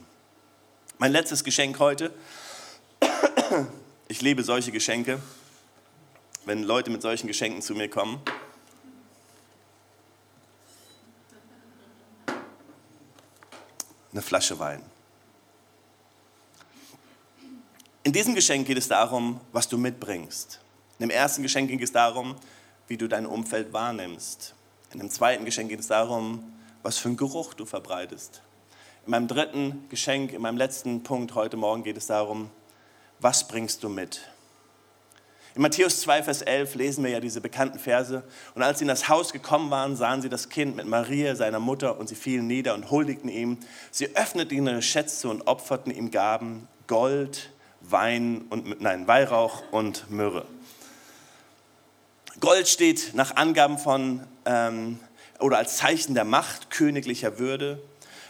[0.98, 2.12] Mein letztes Geschenk heute,
[4.08, 5.20] ich liebe solche Geschenke,
[6.46, 8.22] wenn Leute mit solchen Geschenken zu mir kommen.
[14.18, 14.82] Eine Flasche Wein.
[18.04, 20.60] In diesem Geschenk geht es darum, was du mitbringst.
[20.98, 22.36] In dem ersten Geschenk ging es darum,
[22.88, 24.56] wie du dein Umfeld wahrnimmst.
[24.92, 26.52] In dem zweiten Geschenk geht es darum,
[26.82, 28.42] was für einen Geruch du verbreitest.
[29.06, 32.50] In meinem dritten Geschenk, in meinem letzten Punkt heute Morgen geht es darum,
[33.20, 34.22] was bringst du mit?
[35.58, 38.22] In Matthäus 2, Vers 11 lesen wir ja diese bekannten Verse.
[38.54, 41.60] Und als sie in das Haus gekommen waren, sahen sie das Kind mit Maria, seiner
[41.60, 43.58] Mutter, und sie fielen nieder und huldigten ihm.
[43.90, 47.50] Sie öffneten ihre Schätze und opferten ihm Gaben, Gold,
[47.82, 50.46] Wein und, nein, Weihrauch und Myrrhe.
[52.40, 55.00] Gold steht nach Angaben von, ähm,
[55.40, 57.82] oder als Zeichen der Macht königlicher Würde.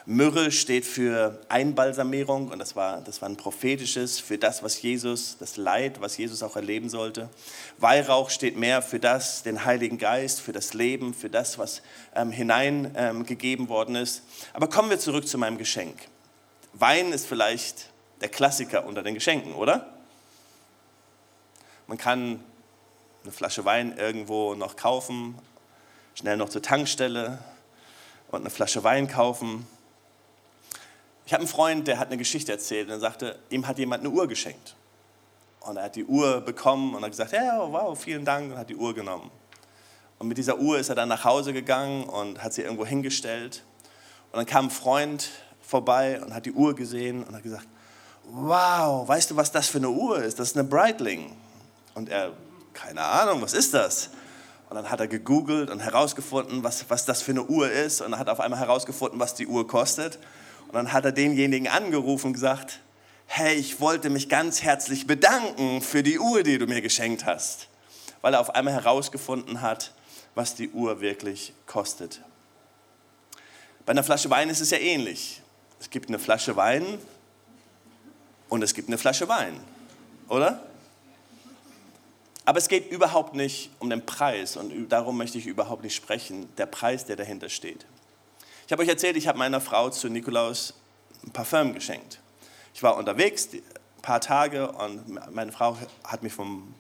[0.10, 5.36] Myrrhe steht für Einbalsamierung und das war, das war ein prophetisches für das, was Jesus,
[5.38, 7.28] das Leid, was Jesus auch erleben sollte.
[7.78, 11.82] Weihrauch steht mehr für das, den Heiligen Geist, für das Leben, für das, was
[12.16, 14.24] ähm, hineingegeben ähm, worden ist.
[14.54, 15.98] Aber kommen wir zurück zu meinem Geschenk.
[16.72, 17.90] Wein ist vielleicht
[18.22, 19.92] der Klassiker unter den Geschenken, oder?
[21.88, 22.40] Man kann
[23.24, 25.38] eine Flasche Wein irgendwo noch kaufen,
[26.16, 27.40] schnell noch zur Tankstelle
[28.30, 29.68] und eine Flasche Wein kaufen.
[31.28, 34.00] Ich habe einen Freund, der hat eine Geschichte erzählt und er sagte, ihm hat jemand
[34.00, 34.78] eine Uhr geschenkt.
[35.60, 38.70] Und er hat die Uhr bekommen und hat gesagt, ja, wow, vielen Dank und hat
[38.70, 39.30] die Uhr genommen.
[40.20, 43.66] Und mit dieser Uhr ist er dann nach Hause gegangen und hat sie irgendwo hingestellt.
[44.32, 45.30] Und dann kam ein Freund
[45.62, 47.68] vorbei und hat die Uhr gesehen und hat gesagt,
[48.32, 50.40] wow, weißt du, was das für eine Uhr ist?
[50.40, 51.36] Das ist eine Breitling.
[51.94, 52.32] Und er,
[52.72, 54.12] keine Ahnung, was ist das?
[54.70, 58.00] Und dann hat er gegoogelt und herausgefunden, was, was das für eine Uhr ist.
[58.00, 60.20] Und dann hat er auf einmal herausgefunden, was die Uhr kostet.
[60.68, 62.82] Und dann hat er denjenigen angerufen und gesagt,
[63.26, 67.68] hey, ich wollte mich ganz herzlich bedanken für die Uhr, die du mir geschenkt hast.
[68.22, 69.94] Weil er auf einmal herausgefunden hat,
[70.36, 72.22] was die Uhr wirklich kostet.
[73.86, 75.42] Bei einer Flasche Wein ist es ja ähnlich.
[75.80, 76.98] Es gibt eine Flasche Wein
[78.50, 79.60] und es gibt eine Flasche Wein,
[80.28, 80.62] oder?
[82.46, 86.48] Aber es geht überhaupt nicht um den Preis und darum möchte ich überhaupt nicht sprechen,
[86.58, 87.86] der Preis, der dahinter steht.
[88.68, 90.74] Ich habe euch erzählt, ich habe meiner Frau zu Nikolaus
[91.24, 92.20] ein Parfüm geschenkt.
[92.74, 93.62] Ich war unterwegs ein
[94.02, 96.76] paar Tage und meine Frau hat mich vom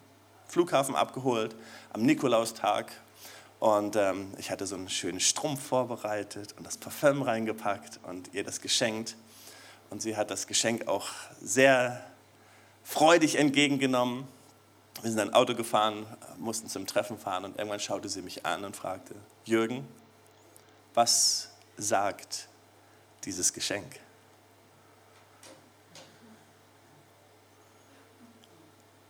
[0.49, 1.55] Flughafen abgeholt
[1.93, 2.91] am Nikolaustag
[3.61, 8.43] und ähm, ich hatte so einen schönen Strumpf vorbereitet und das Parfüm reingepackt und ihr
[8.43, 9.15] das geschenkt.
[9.89, 11.07] Und sie hat das Geschenk auch
[11.41, 12.03] sehr
[12.83, 14.27] freudig entgegengenommen.
[15.03, 16.05] Wir sind ein Auto gefahren,
[16.37, 19.87] mussten zum Treffen fahren und irgendwann schaute sie mich an und fragte, Jürgen,
[20.93, 21.46] was
[21.77, 22.47] sagt
[23.23, 23.99] dieses Geschenk?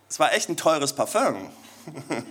[0.08, 1.50] Es war echt ein teures Parfum.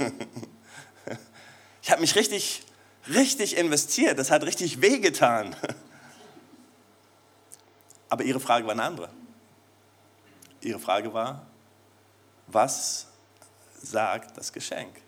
[1.88, 2.64] Ich habe mich richtig,
[3.08, 4.20] richtig investiert.
[4.20, 5.56] Das hat richtig wehgetan.
[8.10, 9.10] Aber ihre Frage war eine andere.
[10.60, 11.48] Ihre Frage war,
[12.48, 13.08] was
[13.82, 15.02] sagt das Geschenk?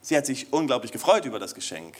[0.00, 1.98] Sie hat sich unglaublich gefreut über das Geschenk.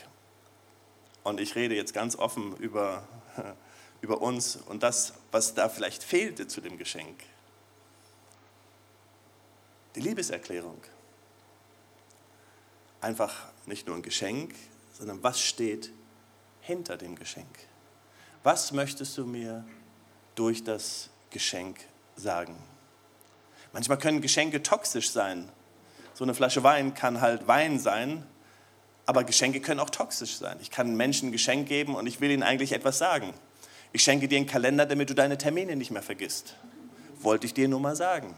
[1.24, 3.08] Und ich rede jetzt ganz offen über,
[4.00, 7.24] über uns und das, was da vielleicht fehlte zu dem Geschenk.
[9.96, 10.80] Die Liebeserklärung.
[13.00, 13.34] Einfach
[13.66, 14.54] nicht nur ein Geschenk,
[14.92, 15.90] sondern was steht
[16.60, 17.58] hinter dem Geschenk?
[18.42, 19.64] Was möchtest du mir
[20.34, 21.80] durch das Geschenk
[22.16, 22.56] sagen?
[23.72, 25.48] Manchmal können Geschenke toxisch sein.
[26.12, 28.26] So eine Flasche Wein kann halt Wein sein,
[29.06, 30.58] aber Geschenke können auch toxisch sein.
[30.60, 33.34] Ich kann Menschen ein Geschenk geben und ich will ihnen eigentlich etwas sagen.
[33.92, 36.56] Ich schenke dir einen Kalender, damit du deine Termine nicht mehr vergisst.
[37.20, 38.34] Wollte ich dir nur mal sagen.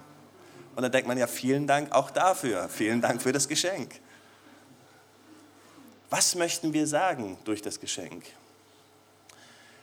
[0.75, 2.69] Und dann denkt man ja, vielen Dank auch dafür.
[2.69, 4.01] Vielen Dank für das Geschenk.
[6.11, 8.25] Was möchten wir sagen durch das Geschenk?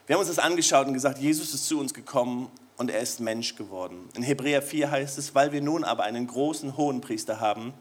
[0.06, 3.20] Wir haben uns das angeschaut und gesagt, Jesus ist zu uns gekommen und er ist
[3.20, 4.10] Mensch geworden.
[4.16, 7.74] In Hebräer 4 heißt es, weil wir nun aber einen großen Hohenpriester haben,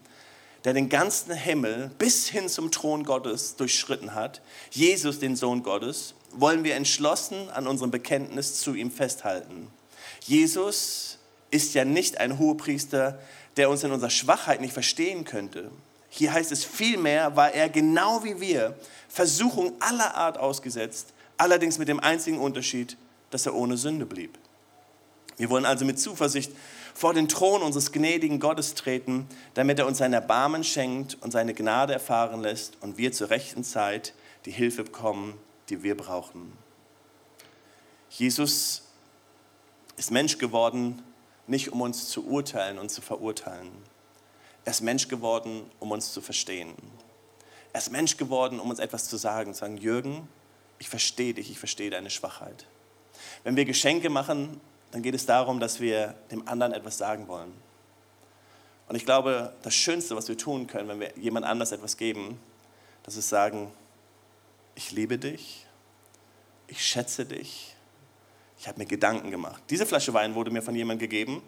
[0.63, 6.15] der den ganzen Himmel bis hin zum Thron Gottes durchschritten hat, Jesus, den Sohn Gottes,
[6.31, 9.67] wollen wir entschlossen an unserem Bekenntnis zu ihm festhalten.
[10.21, 11.19] Jesus
[11.51, 13.19] ist ja nicht ein Hohepriester,
[13.57, 15.69] der uns in unserer Schwachheit nicht verstehen könnte.
[16.09, 18.75] Hier heißt es vielmehr, war er genau wie wir
[19.09, 22.97] Versuchung aller Art ausgesetzt, allerdings mit dem einzigen Unterschied,
[23.29, 24.37] dass er ohne Sünde blieb.
[25.37, 26.51] Wir wollen also mit Zuversicht
[26.93, 31.53] vor den Thron unseres gnädigen Gottes treten, damit er uns sein Erbarmen schenkt und seine
[31.53, 34.13] Gnade erfahren lässt und wir zur rechten Zeit
[34.45, 35.37] die Hilfe bekommen,
[35.69, 36.53] die wir brauchen.
[38.09, 38.83] Jesus
[39.97, 41.01] ist Mensch geworden,
[41.47, 43.71] nicht um uns zu urteilen und zu verurteilen.
[44.65, 46.73] Er ist Mensch geworden, um uns zu verstehen.
[47.73, 50.27] Er ist Mensch geworden, um uns etwas zu sagen, zu sagen, Jürgen,
[50.79, 52.67] ich verstehe dich, ich verstehe deine Schwachheit.
[53.43, 54.61] Wenn wir Geschenke machen,
[54.93, 57.51] dann geht es darum, dass wir dem anderen etwas sagen wollen.
[58.87, 62.39] Und ich glaube, das Schönste, was wir tun können, wenn wir jemand anders etwas geben,
[63.01, 63.71] das ist sagen,
[64.75, 65.65] ich liebe dich,
[66.67, 67.75] ich schätze dich,
[68.59, 69.63] ich habe mir Gedanken gemacht.
[69.71, 71.41] Diese Flasche Wein wurde mir von jemandem gegeben,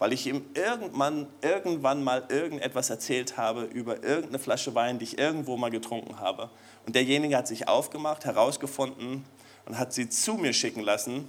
[0.00, 5.16] weil ich ihm irgendwann, irgendwann mal irgendetwas erzählt habe über irgendeine Flasche Wein, die ich
[5.16, 6.50] irgendwo mal getrunken habe.
[6.86, 9.24] Und derjenige hat sich aufgemacht, herausgefunden
[9.64, 11.28] und hat sie zu mir schicken lassen.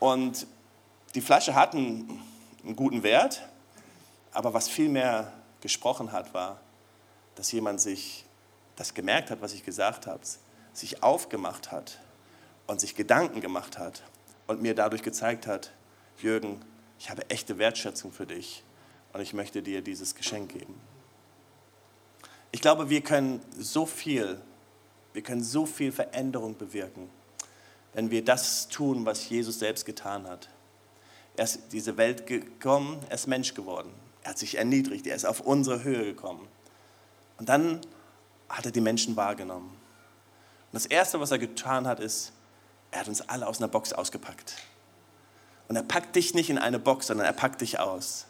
[0.00, 0.48] Und
[1.14, 2.22] die Flasche hat einen,
[2.64, 3.42] einen guten Wert,
[4.32, 6.60] aber was viel mehr gesprochen hat, war,
[7.34, 8.24] dass jemand sich
[8.76, 10.20] das gemerkt hat, was ich gesagt habe,
[10.72, 11.98] sich aufgemacht hat
[12.66, 14.02] und sich Gedanken gemacht hat
[14.46, 15.72] und mir dadurch gezeigt hat,
[16.18, 16.60] Jürgen,
[16.98, 18.64] ich habe echte Wertschätzung für dich
[19.12, 20.80] und ich möchte dir dieses Geschenk geben.
[22.50, 24.40] Ich glaube, wir können so viel,
[25.12, 27.10] wir können so viel Veränderung bewirken,
[27.94, 30.48] wenn wir das tun, was Jesus selbst getan hat.
[31.38, 33.90] Er ist diese Welt gekommen, er ist Mensch geworden.
[34.24, 36.48] Er hat sich erniedrigt, er ist auf unsere Höhe gekommen.
[37.38, 37.80] Und dann
[38.48, 39.68] hat er die Menschen wahrgenommen.
[39.68, 42.32] Und das Erste, was er getan hat, ist,
[42.90, 44.56] er hat uns alle aus einer Box ausgepackt.
[45.68, 48.26] Und er packt dich nicht in eine Box, sondern er packt dich aus.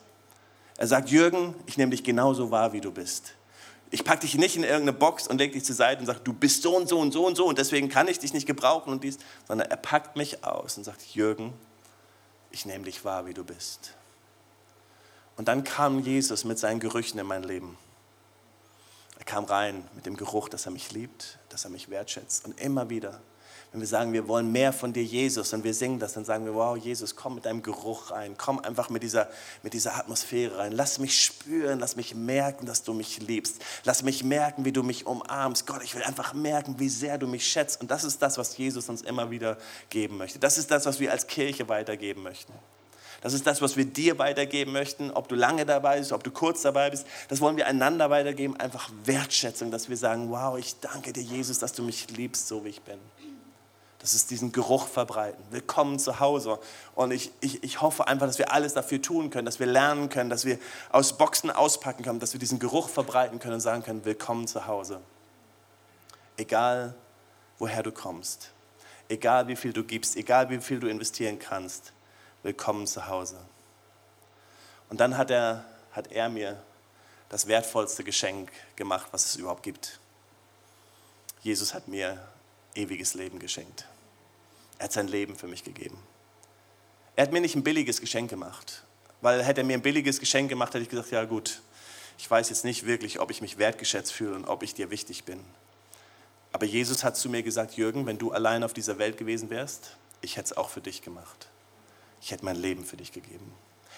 [0.76, 3.32] Er sagt, Jürgen, ich nehme dich genauso wahr, wie du bist.
[3.90, 6.34] Ich packe dich nicht in irgendeine Box und lege dich zur Seite und sage, du
[6.34, 8.92] bist so und so und so und so und deswegen kann ich dich nicht gebrauchen
[8.92, 9.16] und dies,
[9.46, 11.54] sondern er packt mich aus und sagt, Jürgen,
[12.50, 13.94] ich nehme dich wahr, wie du bist.
[15.36, 17.78] Und dann kam Jesus mit seinen Gerüchen in mein Leben.
[19.18, 22.44] Er kam rein mit dem Geruch, dass er mich liebt, dass er mich wertschätzt.
[22.44, 23.20] Und immer wieder,
[23.72, 26.46] wenn wir sagen, wir wollen mehr von dir, Jesus, und wir singen das, dann sagen
[26.46, 29.28] wir, wow, Jesus, komm mit deinem Geruch rein, komm einfach mit dieser,
[29.62, 30.72] mit dieser Atmosphäre rein.
[30.72, 33.56] Lass mich spüren, lass mich merken, dass du mich liebst.
[33.84, 35.66] Lass mich merken, wie du mich umarmst.
[35.66, 37.82] Gott, ich will einfach merken, wie sehr du mich schätzt.
[37.82, 39.58] Und das ist das, was Jesus uns immer wieder
[39.90, 40.38] geben möchte.
[40.38, 42.54] Das ist das, was wir als Kirche weitergeben möchten.
[43.20, 46.30] Das ist das, was wir dir weitergeben möchten, ob du lange dabei bist, ob du
[46.30, 47.06] kurz dabei bist.
[47.28, 51.58] Das wollen wir einander weitergeben, einfach Wertschätzung, dass wir sagen, wow, ich danke dir, Jesus,
[51.58, 52.98] dass du mich liebst, so wie ich bin.
[54.08, 55.44] Das ist diesen Geruch verbreiten.
[55.50, 56.58] Willkommen zu Hause.
[56.94, 60.08] Und ich, ich, ich hoffe einfach, dass wir alles dafür tun können, dass wir lernen
[60.08, 63.82] können, dass wir aus Boxen auspacken können, dass wir diesen Geruch verbreiten können und sagen
[63.82, 65.02] können, willkommen zu Hause.
[66.38, 66.94] Egal,
[67.58, 68.50] woher du kommst,
[69.10, 71.92] egal wie viel du gibst, egal wie viel du investieren kannst,
[72.42, 73.36] willkommen zu Hause.
[74.88, 76.62] Und dann hat er, hat er mir
[77.28, 80.00] das wertvollste Geschenk gemacht, was es überhaupt gibt.
[81.42, 82.26] Jesus hat mir
[82.74, 83.84] ewiges Leben geschenkt.
[84.78, 85.98] Er hat sein Leben für mich gegeben.
[87.16, 88.84] Er hat mir nicht ein billiges Geschenk gemacht,
[89.20, 91.62] weil hätte er mir ein billiges Geschenk gemacht, hätte ich gesagt, ja gut,
[92.16, 95.24] ich weiß jetzt nicht wirklich, ob ich mich wertgeschätzt fühle und ob ich dir wichtig
[95.24, 95.40] bin.
[96.52, 99.96] Aber Jesus hat zu mir gesagt, Jürgen, wenn du allein auf dieser Welt gewesen wärst,
[100.20, 101.48] ich hätte es auch für dich gemacht.
[102.20, 103.52] Ich hätte mein Leben für dich gegeben.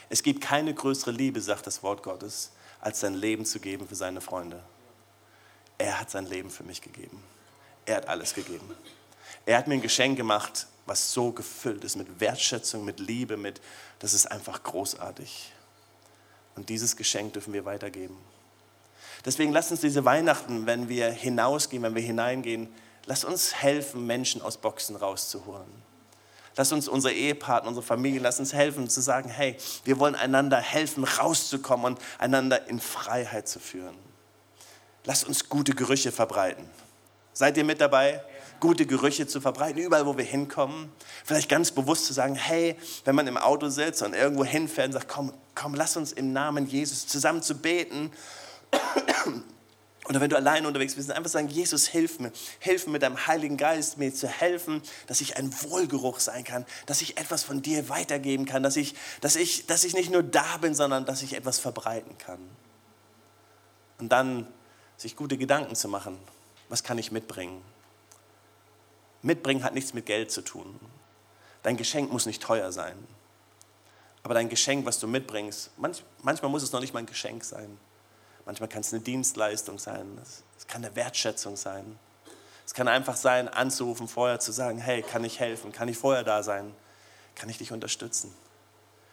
[0.08, 3.94] Es gibt keine größere Liebe, sagt das Wort Gottes, als sein Leben zu geben für
[3.94, 4.62] seine Freunde.
[5.78, 7.22] Er hat sein Leben für mich gegeben.
[7.86, 8.74] Er hat alles gegeben.
[9.46, 13.60] Er hat mir ein Geschenk gemacht, was so gefüllt ist mit Wertschätzung, mit Liebe, mit,
[14.00, 15.52] das ist einfach großartig.
[16.56, 18.16] Und dieses Geschenk dürfen wir weitergeben.
[19.24, 22.68] Deswegen lasst uns diese Weihnachten, wenn wir hinausgehen, wenn wir hineingehen,
[23.06, 25.90] lasst uns helfen, Menschen aus Boxen rauszuholen.
[26.56, 30.58] Lass uns unsere Ehepartner, unsere Familie, lass uns helfen zu sagen, hey, wir wollen einander
[30.58, 33.96] helfen, rauszukommen und einander in Freiheit zu führen.
[35.04, 36.68] Lass uns gute Gerüche verbreiten.
[37.32, 38.22] Seid ihr mit dabei?
[38.60, 40.92] Gute Gerüche zu verbreiten, überall, wo wir hinkommen.
[41.24, 44.92] Vielleicht ganz bewusst zu sagen, hey, wenn man im Auto sitzt und irgendwo hinfährt und
[44.92, 48.12] sagt, komm, komm, lass uns im Namen Jesus zusammen zu beten.
[50.08, 52.32] Oder wenn du alleine unterwegs bist, einfach sagen, Jesus, hilf mir.
[52.58, 56.66] Hilf mir mit deinem Heiligen Geist, mir zu helfen, dass ich ein Wohlgeruch sein kann,
[56.86, 60.22] dass ich etwas von dir weitergeben kann, dass ich, dass ich, dass ich nicht nur
[60.22, 62.40] da bin, sondern dass ich etwas verbreiten kann.
[63.98, 64.46] Und dann
[64.96, 66.18] sich gute Gedanken zu machen
[66.70, 67.60] was kann ich mitbringen?
[69.22, 70.78] Mitbringen hat nichts mit Geld zu tun.
[71.62, 72.96] Dein Geschenk muss nicht teuer sein.
[74.22, 77.44] Aber dein Geschenk, was du mitbringst, manch, manchmal muss es noch nicht mal ein Geschenk
[77.44, 77.78] sein.
[78.46, 80.18] Manchmal kann es eine Dienstleistung sein.
[80.58, 81.98] Es kann eine Wertschätzung sein.
[82.66, 85.72] Es kann einfach sein, anzurufen vorher, zu sagen, hey, kann ich helfen?
[85.72, 86.74] Kann ich vorher da sein?
[87.34, 88.34] Kann ich dich unterstützen?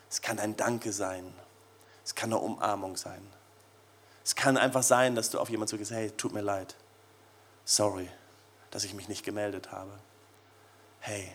[0.10, 1.34] Es kann ein Danke sein.
[2.06, 3.26] Es kann eine Umarmung sein.
[4.24, 6.76] Es kann einfach sein, dass du auf jemanden zugehst, hey, tut mir leid
[7.68, 8.10] sorry,
[8.72, 9.92] dass ich mich nicht gemeldet habe.
[11.00, 11.32] Hey,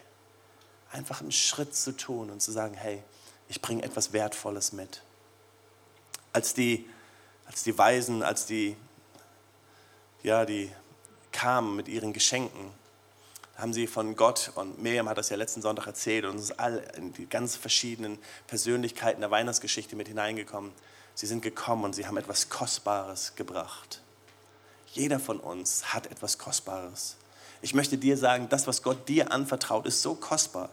[0.91, 3.03] einfach einen Schritt zu tun und zu sagen, hey,
[3.49, 5.03] ich bringe etwas Wertvolles mit.
[6.33, 6.89] Als die,
[7.47, 8.77] als die Weisen, als die,
[10.23, 10.71] ja, die
[11.33, 12.73] kamen mit ihren Geschenken,
[13.57, 16.53] haben sie von Gott, und Miriam hat das ja letzten Sonntag erzählt, und uns
[16.97, 20.73] in die ganz verschiedenen Persönlichkeiten der Weihnachtsgeschichte mit hineingekommen.
[21.15, 24.01] Sie sind gekommen und sie haben etwas Kostbares gebracht.
[24.93, 27.17] Jeder von uns hat etwas Kostbares.
[27.63, 30.69] Ich möchte dir sagen, das, was Gott dir anvertraut, ist so kostbar.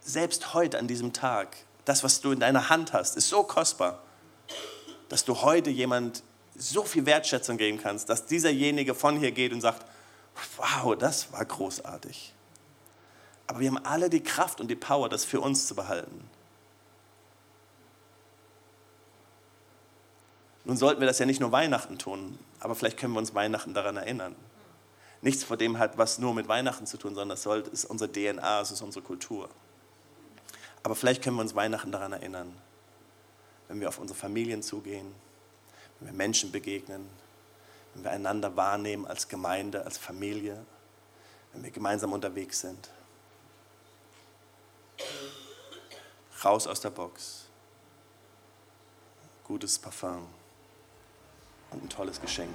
[0.00, 4.02] Selbst heute an diesem Tag, das, was du in deiner Hand hast, ist so kostbar,
[5.08, 6.24] dass du heute jemand
[6.56, 9.86] so viel Wertschätzung geben kannst, dass dieserjenige von hier geht und sagt,
[10.56, 12.34] wow, das war großartig.
[13.46, 16.28] Aber wir haben alle die Kraft und die Power, das für uns zu behalten.
[20.64, 23.72] Nun sollten wir das ja nicht nur Weihnachten tun, aber vielleicht können wir uns Weihnachten
[23.72, 24.34] daran erinnern.
[25.20, 28.60] Nichts von dem hat was nur mit Weihnachten zu tun, sondern das ist unsere DNA,
[28.60, 29.48] es ist unsere Kultur.
[30.82, 32.54] Aber vielleicht können wir uns Weihnachten daran erinnern,
[33.66, 35.12] wenn wir auf unsere Familien zugehen,
[35.98, 37.08] wenn wir Menschen begegnen,
[37.94, 40.64] wenn wir einander wahrnehmen als Gemeinde, als Familie,
[41.52, 42.88] wenn wir gemeinsam unterwegs sind.
[46.44, 47.46] Raus aus der Box.
[49.44, 50.28] Gutes Parfum
[51.70, 52.54] und ein tolles Geschenk.